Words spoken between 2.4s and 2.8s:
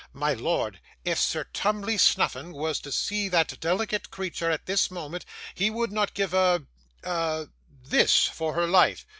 was